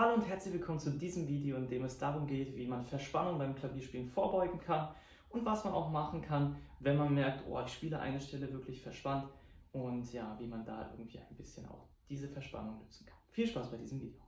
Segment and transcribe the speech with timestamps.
[0.00, 3.36] Hallo und herzlich willkommen zu diesem Video, in dem es darum geht, wie man Verspannung
[3.36, 4.88] beim Klavierspielen vorbeugen kann
[5.28, 8.80] und was man auch machen kann, wenn man merkt, oh, ich spiele eine Stelle wirklich
[8.80, 9.28] verspannt
[9.72, 13.18] und ja, wie man da irgendwie ein bisschen auch diese Verspannung lösen kann.
[13.28, 14.18] Viel Spaß bei diesem Video.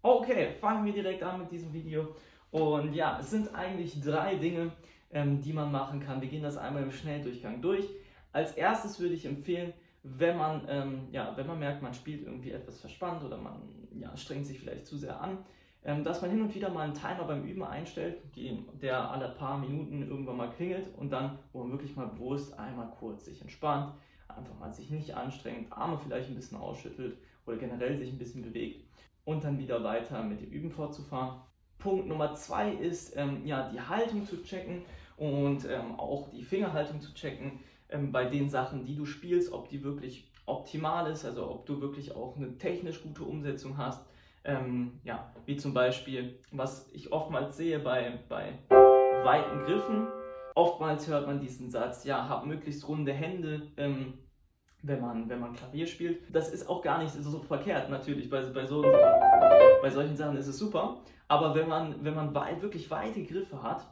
[0.00, 2.16] Okay, fangen wir direkt an mit diesem Video.
[2.52, 4.72] Und ja, es sind eigentlich drei Dinge,
[5.10, 6.22] ähm, die man machen kann.
[6.22, 7.86] Wir gehen das einmal im Schnelldurchgang durch.
[8.32, 9.74] Als erstes würde ich empfehlen,
[10.04, 13.62] wenn man, ähm, ja, wenn man merkt, man spielt irgendwie etwas verspannt oder man
[13.98, 15.38] ja, strengt sich vielleicht zu sehr an,
[15.82, 19.30] ähm, dass man hin und wieder mal einen Timer beim Üben einstellt, die, der alle
[19.30, 23.40] paar Minuten irgendwann mal klingelt und dann, wo man wirklich mal bewusst einmal kurz sich
[23.40, 23.94] entspannt,
[24.28, 27.16] einfach mal sich nicht anstrengt, Arme vielleicht ein bisschen ausschüttelt
[27.46, 28.84] oder generell sich ein bisschen bewegt
[29.24, 31.40] und dann wieder weiter mit dem Üben fortzufahren.
[31.78, 34.82] Punkt Nummer zwei ist, ähm, ja, die Haltung zu checken
[35.16, 37.60] und ähm, auch die Fingerhaltung zu checken
[37.94, 41.80] ähm, bei den Sachen, die du spielst, ob die wirklich optimal ist, also ob du
[41.80, 44.04] wirklich auch eine technisch gute Umsetzung hast.
[44.44, 48.58] Ähm, ja, wie zum Beispiel, was ich oftmals sehe bei, bei
[49.24, 50.06] weiten Griffen.
[50.54, 54.14] Oftmals hört man diesen Satz, ja, hab möglichst runde Hände, ähm,
[54.82, 56.22] wenn, man, wenn man Klavier spielt.
[56.34, 58.28] Das ist auch gar nicht so verkehrt, natürlich.
[58.28, 61.00] Bei, bei, so, bei solchen Sachen ist es super.
[61.26, 63.86] Aber wenn man, wenn man weit, wirklich weite Griffe hat,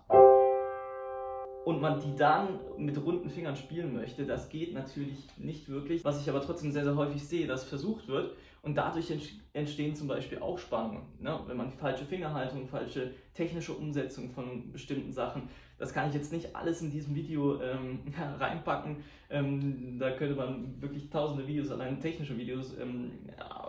[1.65, 6.05] und man die dann mit runden Fingern spielen möchte, das geht natürlich nicht wirklich.
[6.05, 9.13] Was ich aber trotzdem sehr, sehr häufig sehe, dass versucht wird und dadurch
[9.53, 11.03] entstehen zum Beispiel auch Spannungen.
[11.21, 11.39] Ne?
[11.47, 16.55] Wenn man falsche Fingerhaltung, falsche technische Umsetzung von bestimmten Sachen, das kann ich jetzt nicht
[16.55, 18.01] alles in diesem Video ähm,
[18.39, 18.97] reinpacken.
[19.31, 23.13] Ähm, da könnte man wirklich tausende Videos, allein technische Videos ähm,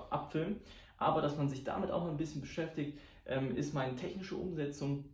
[0.10, 0.58] abfilmen.
[0.98, 5.06] Aber dass man sich damit auch ein bisschen beschäftigt, ähm, ist meine technische Umsetzung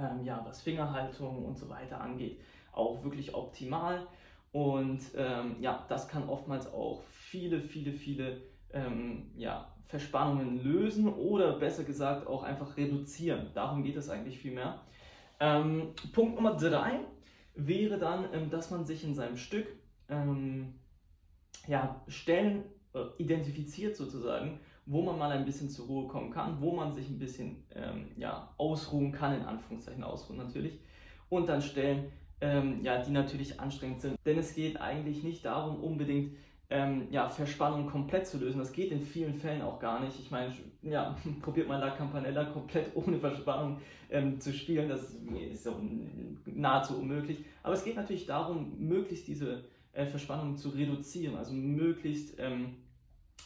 [0.00, 2.40] ähm, ja, was Fingerhaltung und so weiter angeht,
[2.72, 4.06] auch wirklich optimal.
[4.52, 8.40] Und ähm, ja, das kann oftmals auch viele, viele, viele
[8.72, 13.50] ähm, ja, Verspannungen lösen oder besser gesagt auch einfach reduzieren.
[13.54, 14.80] Darum geht es eigentlich viel mehr.
[15.38, 17.00] Ähm, Punkt Nummer drei
[17.54, 19.66] wäre dann, ähm, dass man sich in seinem Stück
[20.08, 20.74] ähm,
[21.66, 22.64] ja, Stellen
[22.94, 27.08] äh, identifiziert sozusagen, wo man mal ein bisschen zur Ruhe kommen kann, wo man sich
[27.08, 30.80] ein bisschen ähm, ja, ausruhen kann, in Anführungszeichen ausruhen natürlich,
[31.28, 34.18] und dann Stellen, ähm, ja, die natürlich anstrengend sind.
[34.26, 36.32] Denn es geht eigentlich nicht darum, unbedingt
[36.70, 38.58] ähm, ja, Verspannung komplett zu lösen.
[38.58, 40.18] Das geht in vielen Fällen auch gar nicht.
[40.18, 40.52] Ich meine,
[40.82, 43.78] ja, probiert mal La Campanella komplett ohne Verspannung
[44.10, 44.88] ähm, zu spielen.
[44.88, 45.14] Das
[45.52, 45.76] ist so
[46.46, 47.38] nahezu unmöglich.
[47.62, 49.62] Aber es geht natürlich darum, möglichst diese
[49.92, 52.76] äh, Verspannung zu reduzieren, also möglichst ähm,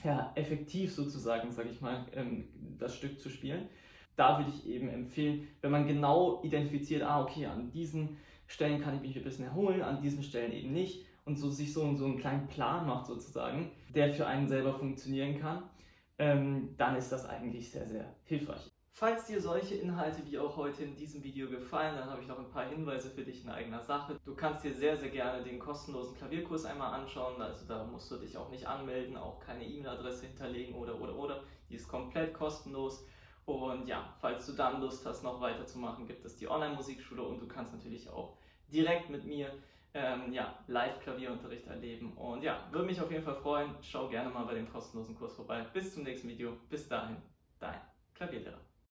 [0.02, 3.68] ja, effektiv sozusagen, sage ich mal, ähm, das Stück zu spielen.
[4.16, 8.16] Da würde ich eben empfehlen, wenn man genau identifiziert, ah, okay, an diesen
[8.46, 11.72] Stellen kann ich mich ein bisschen erholen, an diesen Stellen eben nicht und so sich
[11.72, 15.62] so, so einen kleinen Plan macht sozusagen, der für einen selber funktionieren kann,
[16.18, 18.70] ähm, dann ist das eigentlich sehr, sehr hilfreich.
[18.96, 22.38] Falls dir solche Inhalte wie auch heute in diesem Video gefallen, dann habe ich noch
[22.38, 24.20] ein paar Hinweise für dich in eigener Sache.
[24.24, 27.42] Du kannst dir sehr, sehr gerne den kostenlosen Klavierkurs einmal anschauen.
[27.42, 31.42] Also da musst du dich auch nicht anmelden, auch keine E-Mail-Adresse hinterlegen oder oder oder.
[31.68, 33.04] Die ist komplett kostenlos.
[33.46, 37.48] Und ja, falls du dann Lust hast, noch weiterzumachen, gibt es die Online-Musikschule und du
[37.48, 38.36] kannst natürlich auch
[38.68, 39.52] direkt mit mir
[39.92, 42.12] ähm, ja, Live-Klavierunterricht erleben.
[42.12, 43.74] Und ja, würde mich auf jeden Fall freuen.
[43.82, 45.66] Schau gerne mal bei dem kostenlosen Kurs vorbei.
[45.72, 46.56] Bis zum nächsten Video.
[46.70, 47.16] Bis dahin,
[47.58, 47.80] dein
[48.14, 48.60] Klavierlehrer.